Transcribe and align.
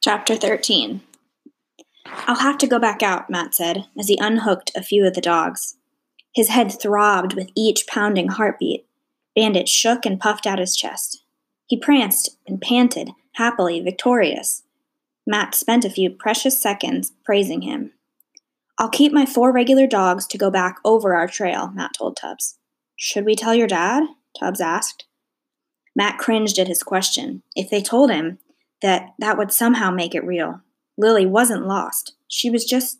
Chapter 0.00 0.36
13 0.36 1.00
I'll 2.06 2.36
have 2.36 2.56
to 2.58 2.68
go 2.68 2.78
back 2.78 3.02
out, 3.02 3.28
Matt 3.28 3.52
said, 3.52 3.86
as 3.98 4.06
he 4.06 4.16
unhooked 4.20 4.70
a 4.76 4.82
few 4.82 5.04
of 5.04 5.14
the 5.14 5.20
dogs. 5.20 5.76
His 6.32 6.50
head 6.50 6.70
throbbed 6.70 7.34
with 7.34 7.50
each 7.56 7.84
pounding 7.88 8.28
heartbeat. 8.28 8.86
Bandit 9.34 9.68
shook 9.68 10.06
and 10.06 10.20
puffed 10.20 10.46
out 10.46 10.60
his 10.60 10.76
chest. 10.76 11.24
He 11.66 11.76
pranced 11.76 12.38
and 12.46 12.60
panted, 12.60 13.10
happily 13.32 13.80
victorious. 13.80 14.62
Matt 15.26 15.56
spent 15.56 15.84
a 15.84 15.90
few 15.90 16.10
precious 16.10 16.62
seconds 16.62 17.12
praising 17.24 17.62
him. 17.62 17.90
I'll 18.78 18.88
keep 18.88 19.12
my 19.12 19.26
four 19.26 19.50
regular 19.50 19.88
dogs 19.88 20.28
to 20.28 20.38
go 20.38 20.48
back 20.48 20.76
over 20.84 21.16
our 21.16 21.26
trail, 21.26 21.72
Matt 21.74 21.94
told 21.98 22.16
Tubbs. 22.16 22.56
Should 22.94 23.24
we 23.24 23.34
tell 23.34 23.54
your 23.54 23.66
dad? 23.66 24.04
Tubbs 24.38 24.60
asked. 24.60 25.06
Matt 25.96 26.18
cringed 26.18 26.60
at 26.60 26.68
his 26.68 26.84
question. 26.84 27.42
If 27.56 27.68
they 27.68 27.82
told 27.82 28.12
him 28.12 28.38
that 28.82 29.14
that 29.18 29.36
would 29.36 29.52
somehow 29.52 29.90
make 29.90 30.14
it 30.14 30.24
real. 30.24 30.60
Lily 30.96 31.26
wasn't 31.26 31.66
lost. 31.66 32.14
She 32.26 32.50
was 32.50 32.64
just 32.64 32.98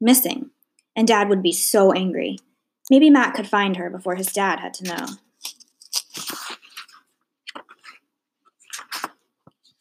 missing. 0.00 0.50
And 0.96 1.08
Dad 1.08 1.28
would 1.28 1.42
be 1.42 1.52
so 1.52 1.92
angry. 1.92 2.38
Maybe 2.90 3.10
Matt 3.10 3.34
could 3.34 3.46
find 3.46 3.76
her 3.76 3.90
before 3.90 4.14
his 4.14 4.32
dad 4.32 4.60
had 4.60 4.74
to 4.74 4.84
know. 4.84 5.06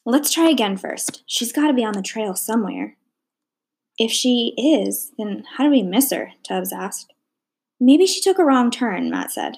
Let's 0.05 0.31
try 0.31 0.49
again 0.49 0.75
first. 0.75 1.23
She's 1.25 1.53
got 1.53 1.67
to 1.67 1.73
be 1.73 1.85
on 1.85 1.93
the 1.93 2.01
trail 2.01 2.35
somewhere. 2.35 2.97
If 3.97 4.11
she 4.11 4.53
is, 4.57 5.11
then 5.17 5.45
how 5.55 5.63
do 5.63 5.69
we 5.69 5.83
miss 5.83 6.11
her? 6.11 6.31
Tubbs 6.43 6.73
asked. 6.73 7.13
Maybe 7.79 8.05
she 8.05 8.21
took 8.21 8.39
a 8.39 8.43
wrong 8.43 8.71
turn, 8.71 9.09
Matt 9.09 9.31
said. 9.31 9.57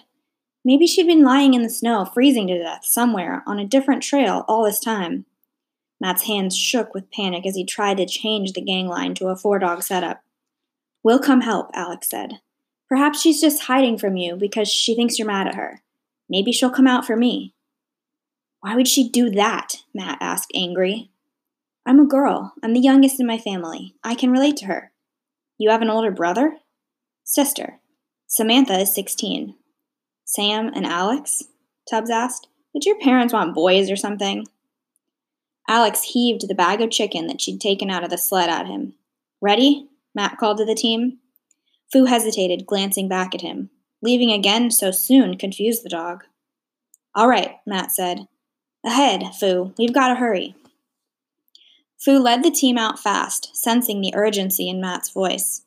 Maybe 0.63 0.87
she'd 0.87 1.07
been 1.07 1.23
lying 1.23 1.53
in 1.53 1.61
the 1.61 1.69
snow, 1.69 2.05
freezing 2.05 2.47
to 2.47 2.57
death 2.57 2.85
somewhere 2.85 3.43
on 3.47 3.59
a 3.59 3.65
different 3.65 4.03
trail 4.03 4.43
all 4.47 4.63
this 4.63 4.79
time. 4.79 5.25
Matt's 6.05 6.27
hands 6.27 6.55
shook 6.55 6.93
with 6.93 7.09
panic 7.09 7.47
as 7.47 7.55
he 7.55 7.65
tried 7.65 7.97
to 7.97 8.05
change 8.05 8.53
the 8.53 8.61
gang 8.61 8.87
line 8.87 9.15
to 9.15 9.29
a 9.29 9.35
four 9.35 9.57
dog 9.57 9.81
setup. 9.81 10.21
We'll 11.01 11.17
come 11.17 11.41
help, 11.41 11.71
Alex 11.73 12.11
said. 12.11 12.41
Perhaps 12.87 13.19
she's 13.19 13.41
just 13.41 13.63
hiding 13.63 13.97
from 13.97 14.15
you 14.15 14.35
because 14.35 14.67
she 14.67 14.93
thinks 14.93 15.17
you're 15.17 15.27
mad 15.27 15.47
at 15.47 15.55
her. 15.55 15.81
Maybe 16.29 16.51
she'll 16.51 16.69
come 16.69 16.85
out 16.85 17.07
for 17.07 17.15
me. 17.15 17.55
Why 18.59 18.75
would 18.75 18.87
she 18.87 19.09
do 19.09 19.31
that? 19.31 19.77
Matt 19.95 20.19
asked, 20.21 20.51
angry. 20.53 21.09
I'm 21.87 21.99
a 21.99 22.05
girl. 22.05 22.53
I'm 22.61 22.73
the 22.73 22.79
youngest 22.79 23.19
in 23.19 23.25
my 23.25 23.39
family. 23.39 23.95
I 24.03 24.13
can 24.13 24.29
relate 24.29 24.57
to 24.57 24.65
her. 24.67 24.91
You 25.57 25.71
have 25.71 25.81
an 25.81 25.89
older 25.89 26.11
brother? 26.11 26.57
Sister. 27.23 27.79
Samantha 28.27 28.81
is 28.81 28.93
16. 28.93 29.55
Sam 30.23 30.71
and 30.75 30.85
Alex? 30.85 31.45
Tubbs 31.89 32.11
asked. 32.11 32.47
Did 32.73 32.85
your 32.85 32.99
parents 32.99 33.33
want 33.33 33.55
boys 33.55 33.89
or 33.89 33.95
something? 33.95 34.45
Alex 35.67 36.03
heaved 36.03 36.47
the 36.47 36.55
bag 36.55 36.81
of 36.81 36.91
chicken 36.91 37.27
that 37.27 37.41
she'd 37.41 37.59
taken 37.59 37.89
out 37.89 38.03
of 38.03 38.09
the 38.09 38.17
sled 38.17 38.49
at 38.49 38.67
him. 38.67 38.93
Ready? 39.41 39.87
Matt 40.13 40.37
called 40.37 40.57
to 40.59 40.65
the 40.65 40.75
team. 40.75 41.19
Fu 41.91 42.05
hesitated, 42.05 42.65
glancing 42.65 43.07
back 43.07 43.33
at 43.33 43.41
him. 43.41 43.69
Leaving 44.01 44.31
again 44.31 44.69
so 44.69 44.91
soon 44.91 45.37
confused 45.37 45.83
the 45.83 45.89
dog. 45.89 46.23
All 47.15 47.27
right, 47.27 47.55
Matt 47.65 47.91
said. 47.91 48.27
Ahead, 48.85 49.33
Fu. 49.39 49.73
We've 49.77 49.93
got 49.93 50.09
to 50.09 50.15
hurry. 50.15 50.55
Fu 51.97 52.19
led 52.19 52.43
the 52.43 52.51
team 52.51 52.77
out 52.77 52.99
fast, 52.99 53.55
sensing 53.55 54.01
the 54.01 54.13
urgency 54.13 54.69
in 54.69 54.79
Matt's 54.79 55.09
voice. 55.09 55.63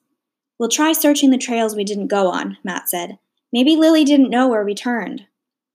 We'll 0.58 0.68
try 0.68 0.92
searching 0.92 1.30
the 1.30 1.38
trails 1.38 1.74
we 1.74 1.84
didn't 1.84 2.08
go 2.08 2.28
on, 2.30 2.58
Matt 2.62 2.88
said. 2.88 3.18
Maybe 3.52 3.76
Lily 3.76 4.04
didn't 4.04 4.30
know 4.30 4.46
where 4.46 4.64
we 4.64 4.74
turned. 4.74 5.26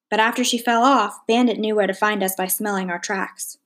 But 0.09 0.19
after 0.19 0.43
she 0.43 0.57
fell 0.57 0.83
off, 0.83 1.19
Bandit 1.27 1.57
knew 1.57 1.75
where 1.75 1.87
to 1.87 1.93
find 1.93 2.21
us 2.23 2.35
by 2.35 2.47
smelling 2.47 2.89
our 2.89 2.99
tracks. 2.99 3.57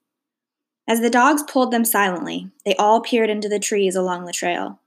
As 0.87 1.01
the 1.01 1.09
dogs 1.09 1.43
pulled 1.43 1.71
them 1.71 1.83
silently, 1.83 2.49
they 2.65 2.75
all 2.75 3.01
peered 3.01 3.29
into 3.29 3.49
the 3.49 3.59
trees 3.59 3.95
along 3.95 4.25
the 4.25 4.31
trail. 4.31 4.79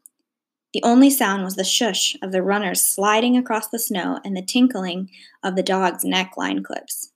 The 0.73 0.83
only 0.83 1.11
sound 1.11 1.45
was 1.45 1.57
the 1.57 1.65
shush 1.65 2.17
of 2.23 2.33
the 2.33 2.43
runners 2.43 2.81
sliding 2.81 3.37
across 3.37 3.69
the 3.69 3.79
snow 3.79 4.21
and 4.25 4.37
the 4.37 4.43
tinkling 4.43 5.11
of 5.43 5.57
the 5.57 5.63
dogs' 5.63 6.05
neckline 6.05 6.65
clips. 6.65 7.13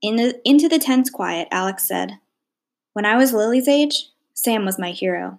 In 0.00 0.16
the, 0.16 0.40
into 0.44 0.68
the 0.68 0.78
tense 0.78 1.10
quiet, 1.10 1.46
Alex 1.50 1.86
said, 1.86 2.18
When 2.94 3.04
I 3.04 3.16
was 3.16 3.32
Lily's 3.32 3.68
age, 3.68 4.08
Sam 4.34 4.64
was 4.64 4.78
my 4.78 4.90
hero. 4.90 5.38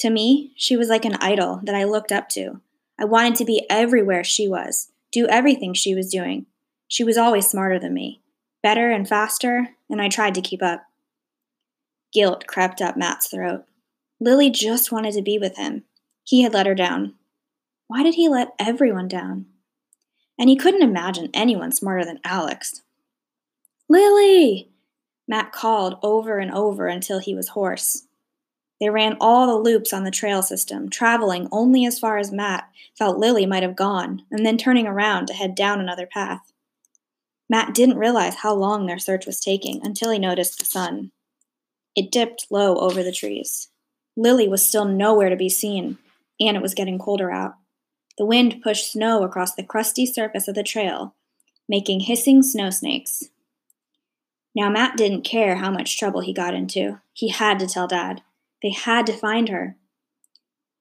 To 0.00 0.10
me, 0.10 0.52
she 0.56 0.76
was 0.76 0.88
like 0.88 1.04
an 1.04 1.16
idol 1.20 1.60
that 1.64 1.74
I 1.74 1.84
looked 1.84 2.12
up 2.12 2.28
to. 2.30 2.60
I 2.98 3.06
wanted 3.06 3.34
to 3.36 3.44
be 3.44 3.66
everywhere 3.68 4.22
she 4.22 4.46
was, 4.46 4.92
do 5.10 5.26
everything 5.26 5.74
she 5.74 5.94
was 5.94 6.10
doing. 6.10 6.46
She 6.86 7.02
was 7.02 7.16
always 7.16 7.48
smarter 7.48 7.78
than 7.78 7.94
me, 7.94 8.20
better 8.62 8.90
and 8.90 9.08
faster, 9.08 9.70
and 9.90 10.00
I 10.00 10.08
tried 10.08 10.34
to 10.36 10.42
keep 10.42 10.62
up. 10.62 10.84
Guilt 12.16 12.46
crept 12.46 12.80
up 12.80 12.96
Matt's 12.96 13.26
throat. 13.26 13.66
Lily 14.20 14.48
just 14.48 14.90
wanted 14.90 15.12
to 15.12 15.20
be 15.20 15.36
with 15.36 15.58
him. 15.58 15.84
He 16.24 16.40
had 16.40 16.54
let 16.54 16.64
her 16.64 16.74
down. 16.74 17.12
Why 17.88 18.02
did 18.02 18.14
he 18.14 18.26
let 18.26 18.54
everyone 18.58 19.06
down? 19.06 19.44
And 20.38 20.48
he 20.48 20.56
couldn't 20.56 20.80
imagine 20.80 21.28
anyone 21.34 21.72
smarter 21.72 22.06
than 22.06 22.20
Alex. 22.24 22.80
Lily! 23.90 24.70
Matt 25.28 25.52
called 25.52 25.98
over 26.02 26.38
and 26.38 26.50
over 26.50 26.86
until 26.86 27.18
he 27.18 27.34
was 27.34 27.48
hoarse. 27.48 28.06
They 28.80 28.88
ran 28.88 29.18
all 29.20 29.46
the 29.46 29.62
loops 29.62 29.92
on 29.92 30.04
the 30.04 30.10
trail 30.10 30.40
system, 30.40 30.88
traveling 30.88 31.48
only 31.52 31.84
as 31.84 31.98
far 31.98 32.16
as 32.16 32.32
Matt 32.32 32.70
felt 32.96 33.18
Lily 33.18 33.44
might 33.44 33.62
have 33.62 33.76
gone, 33.76 34.22
and 34.30 34.46
then 34.46 34.56
turning 34.56 34.86
around 34.86 35.26
to 35.26 35.34
head 35.34 35.54
down 35.54 35.82
another 35.82 36.06
path. 36.06 36.50
Matt 37.46 37.74
didn't 37.74 37.98
realize 37.98 38.36
how 38.36 38.54
long 38.54 38.86
their 38.86 38.98
search 38.98 39.26
was 39.26 39.38
taking 39.38 39.84
until 39.84 40.10
he 40.10 40.18
noticed 40.18 40.58
the 40.58 40.64
sun. 40.64 41.12
It 41.96 42.12
dipped 42.12 42.46
low 42.50 42.76
over 42.76 43.02
the 43.02 43.10
trees. 43.10 43.68
Lily 44.16 44.46
was 44.46 44.66
still 44.66 44.84
nowhere 44.84 45.30
to 45.30 45.36
be 45.36 45.48
seen, 45.48 45.98
and 46.38 46.56
it 46.56 46.62
was 46.62 46.74
getting 46.74 46.98
colder 46.98 47.30
out. 47.30 47.54
The 48.18 48.26
wind 48.26 48.60
pushed 48.62 48.92
snow 48.92 49.22
across 49.22 49.54
the 49.54 49.64
crusty 49.64 50.06
surface 50.06 50.46
of 50.46 50.54
the 50.54 50.62
trail, 50.62 51.14
making 51.68 52.00
hissing 52.00 52.42
snow 52.42 52.70
snakes. 52.70 53.24
Now, 54.54 54.70
Matt 54.70 54.96
didn't 54.96 55.22
care 55.22 55.56
how 55.56 55.70
much 55.70 55.98
trouble 55.98 56.20
he 56.20 56.32
got 56.32 56.54
into. 56.54 57.00
He 57.12 57.28
had 57.28 57.58
to 57.58 57.66
tell 57.66 57.86
Dad. 57.86 58.22
They 58.62 58.70
had 58.70 59.06
to 59.06 59.12
find 59.12 59.48
her. 59.48 59.76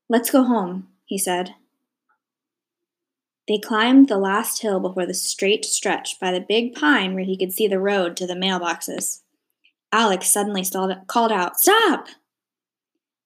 Let's 0.08 0.30
go 0.30 0.44
home, 0.44 0.88
he 1.06 1.18
said. 1.18 1.56
They 3.48 3.58
climbed 3.58 4.08
the 4.08 4.18
last 4.18 4.62
hill 4.62 4.80
before 4.80 5.06
the 5.06 5.14
straight 5.14 5.66
stretch 5.66 6.20
by 6.20 6.32
the 6.32 6.40
big 6.40 6.74
pine 6.74 7.14
where 7.14 7.26
he 7.26 7.38
could 7.38 7.52
see 7.52 7.68
the 7.68 7.80
road 7.80 8.16
to 8.18 8.26
the 8.26 8.34
mailboxes. 8.34 9.22
Alex 9.92 10.30
suddenly 10.30 10.64
called 11.08 11.32
out, 11.32 11.60
Stop! 11.60 12.08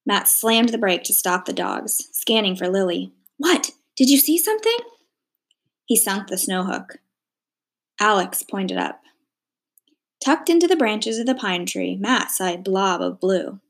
Matt 0.06 0.28
slammed 0.28 0.70
the 0.70 0.78
brake 0.78 1.04
to 1.04 1.14
stop 1.14 1.44
the 1.44 1.52
dogs, 1.52 2.08
scanning 2.12 2.56
for 2.56 2.68
Lily. 2.68 3.12
What? 3.36 3.72
Did 3.96 4.08
you 4.08 4.18
see 4.18 4.38
something? 4.38 4.76
He 5.86 5.96
sunk 5.96 6.28
the 6.28 6.38
snow 6.38 6.64
hook. 6.64 6.98
Alex 8.00 8.42
pointed 8.42 8.78
up. 8.78 9.02
Tucked 10.24 10.48
into 10.48 10.66
the 10.66 10.76
branches 10.76 11.18
of 11.18 11.26
the 11.26 11.34
pine 11.34 11.66
tree, 11.66 11.96
Matt 11.96 12.30
saw 12.30 12.48
a 12.48 12.56
blob 12.56 13.00
of 13.00 13.20
blue. 13.20 13.60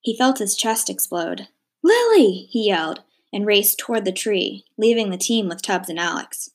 He 0.00 0.16
felt 0.16 0.38
his 0.38 0.56
chest 0.56 0.88
explode. 0.88 1.48
Lily! 1.82 2.48
he 2.50 2.66
yelled 2.66 3.02
and 3.32 3.46
raced 3.46 3.78
toward 3.78 4.04
the 4.04 4.12
tree, 4.12 4.64
leaving 4.76 5.10
the 5.10 5.16
team 5.16 5.48
with 5.48 5.62
Tubbs 5.62 5.88
and 5.88 5.98
Alex. 5.98 6.50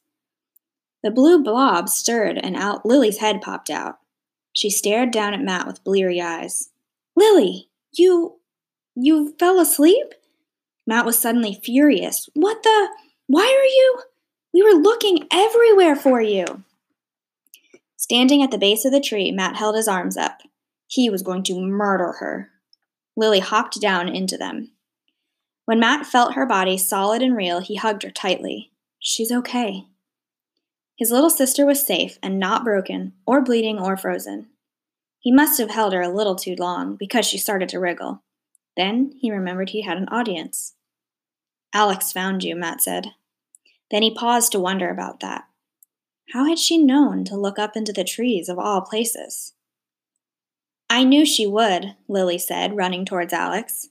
The 1.03 1.11
blue 1.11 1.43
blob 1.43 1.89
stirred 1.89 2.37
and 2.37 2.55
out 2.55 2.85
Lily's 2.85 3.17
head 3.17 3.41
popped 3.41 3.69
out. 3.69 3.99
She 4.53 4.69
stared 4.69 5.11
down 5.11 5.33
at 5.33 5.41
Matt 5.41 5.67
with 5.67 5.83
bleary 5.83 6.21
eyes. 6.21 6.69
Lily, 7.15 7.69
you 7.91 8.39
you 8.95 9.35
fell 9.39 9.59
asleep? 9.59 10.13
Matt 10.85 11.05
was 11.05 11.17
suddenly 11.17 11.59
furious. 11.63 12.29
What 12.33 12.63
the 12.63 12.89
why 13.27 13.45
are 13.45 13.65
you 13.65 14.03
we 14.53 14.61
were 14.61 14.79
looking 14.79 15.27
everywhere 15.31 15.95
for 15.95 16.21
you. 16.21 16.45
Standing 17.97 18.43
at 18.43 18.51
the 18.51 18.57
base 18.59 18.85
of 18.85 18.91
the 18.91 19.01
tree, 19.01 19.31
Matt 19.31 19.55
held 19.55 19.75
his 19.75 19.87
arms 19.87 20.15
up. 20.15 20.41
He 20.87 21.09
was 21.09 21.23
going 21.23 21.41
to 21.43 21.59
murder 21.59 22.13
her. 22.19 22.49
Lily 23.17 23.39
hopped 23.39 23.81
down 23.81 24.07
into 24.07 24.37
them. 24.37 24.71
When 25.65 25.79
Matt 25.79 26.05
felt 26.05 26.35
her 26.35 26.45
body 26.45 26.77
solid 26.77 27.21
and 27.23 27.35
real, 27.35 27.61
he 27.61 27.75
hugged 27.75 28.03
her 28.03 28.11
tightly. 28.11 28.71
She's 28.99 29.31
okay. 29.31 29.85
His 31.03 31.11
little 31.11 31.29
sister 31.29 31.65
was 31.65 31.85
safe 31.85 32.17
and 32.23 32.39
not 32.39 32.63
broken, 32.63 33.11
or 33.27 33.41
bleeding, 33.41 33.77
or 33.77 33.97
frozen. 33.97 34.47
He 35.19 35.33
must 35.33 35.59
have 35.59 35.69
held 35.69 35.91
her 35.91 36.01
a 36.01 36.07
little 36.07 36.37
too 36.37 36.55
long 36.57 36.95
because 36.95 37.25
she 37.25 37.37
started 37.37 37.67
to 37.69 37.77
wriggle. 37.77 38.23
Then 38.77 39.11
he 39.19 39.29
remembered 39.29 39.71
he 39.71 39.81
had 39.81 39.97
an 39.97 40.07
audience. 40.07 40.75
Alex 41.73 42.13
found 42.13 42.41
you, 42.41 42.55
Matt 42.55 42.81
said. 42.81 43.07
Then 43.91 44.01
he 44.01 44.15
paused 44.15 44.53
to 44.53 44.61
wonder 44.61 44.89
about 44.89 45.19
that. 45.19 45.43
How 46.31 46.45
had 46.45 46.57
she 46.57 46.77
known 46.77 47.25
to 47.25 47.35
look 47.35 47.59
up 47.59 47.75
into 47.75 47.91
the 47.91 48.05
trees 48.05 48.47
of 48.47 48.57
all 48.57 48.79
places? 48.79 49.51
I 50.89 51.03
knew 51.03 51.25
she 51.25 51.45
would, 51.45 51.97
Lily 52.07 52.37
said, 52.37 52.77
running 52.77 53.03
towards 53.03 53.33
Alex. 53.33 53.89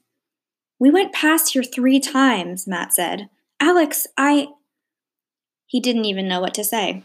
We 0.79 0.89
went 0.89 1.13
past 1.13 1.53
here 1.53 1.61
three 1.61 1.99
times, 1.99 2.65
Matt 2.65 2.91
said. 2.91 3.29
Alex, 3.59 4.07
I. 4.17 4.47
He 5.73 5.79
didn't 5.79 6.05
even 6.05 6.27
know 6.27 6.39
what 6.39 6.53
to 6.53 6.63
say. 6.63 7.01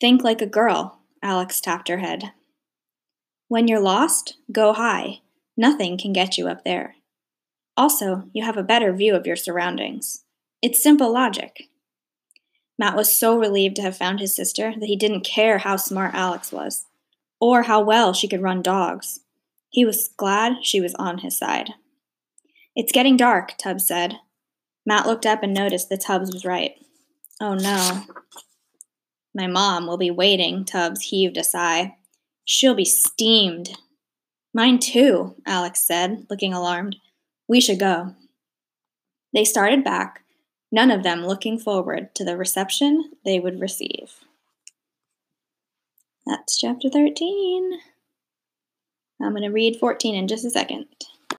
Think 0.00 0.24
like 0.24 0.40
a 0.40 0.46
girl, 0.46 1.00
Alex 1.22 1.60
tapped 1.60 1.88
her 1.88 1.98
head. 1.98 2.32
When 3.46 3.68
you're 3.68 3.78
lost, 3.78 4.38
go 4.50 4.72
high. 4.72 5.18
Nothing 5.54 5.98
can 5.98 6.14
get 6.14 6.38
you 6.38 6.48
up 6.48 6.64
there. 6.64 6.94
Also, 7.76 8.30
you 8.32 8.42
have 8.42 8.56
a 8.56 8.62
better 8.62 8.90
view 8.94 9.14
of 9.14 9.26
your 9.26 9.36
surroundings. 9.36 10.24
It's 10.62 10.82
simple 10.82 11.12
logic. 11.12 11.64
Matt 12.78 12.96
was 12.96 13.14
so 13.14 13.38
relieved 13.38 13.76
to 13.76 13.82
have 13.82 13.94
found 13.98 14.18
his 14.18 14.34
sister 14.34 14.72
that 14.80 14.86
he 14.86 14.96
didn't 14.96 15.26
care 15.26 15.58
how 15.58 15.76
smart 15.76 16.14
Alex 16.14 16.52
was, 16.52 16.86
or 17.38 17.64
how 17.64 17.82
well 17.82 18.14
she 18.14 18.28
could 18.28 18.40
run 18.40 18.62
dogs. 18.62 19.20
He 19.68 19.84
was 19.84 20.08
glad 20.16 20.64
she 20.64 20.80
was 20.80 20.94
on 20.94 21.18
his 21.18 21.36
side. 21.36 21.74
It's 22.74 22.92
getting 22.92 23.18
dark, 23.18 23.58
Tubbs 23.58 23.86
said. 23.86 24.14
Matt 24.88 25.06
looked 25.06 25.26
up 25.26 25.42
and 25.42 25.52
noticed 25.52 25.90
that 25.90 26.00
Tubbs 26.00 26.32
was 26.32 26.46
right. 26.46 26.74
Oh 27.42 27.52
no. 27.52 28.04
My 29.34 29.46
mom 29.46 29.86
will 29.86 29.98
be 29.98 30.10
waiting, 30.10 30.64
Tubbs 30.64 31.02
heaved 31.02 31.36
a 31.36 31.44
sigh. 31.44 31.96
She'll 32.46 32.74
be 32.74 32.86
steamed. 32.86 33.76
Mine 34.54 34.78
too, 34.78 35.34
Alex 35.44 35.86
said, 35.86 36.24
looking 36.30 36.54
alarmed. 36.54 36.96
We 37.46 37.60
should 37.60 37.78
go. 37.78 38.14
They 39.34 39.44
started 39.44 39.84
back, 39.84 40.24
none 40.72 40.90
of 40.90 41.02
them 41.02 41.22
looking 41.22 41.58
forward 41.58 42.14
to 42.14 42.24
the 42.24 42.38
reception 42.38 43.10
they 43.26 43.38
would 43.38 43.60
receive. 43.60 44.14
That's 46.24 46.56
chapter 46.56 46.88
13. 46.88 47.78
I'm 49.20 49.32
going 49.32 49.42
to 49.42 49.50
read 49.50 49.78
14 49.78 50.14
in 50.14 50.28
just 50.28 50.46
a 50.46 50.50
second. 50.50 50.86